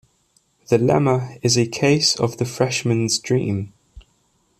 The 0.69 0.79
lemma 0.79 1.37
is 1.43 1.59
a 1.59 1.67
case 1.67 2.19
of 2.19 2.37
the 2.39 2.45
freshman's 2.45 3.19
dream. 3.19 3.71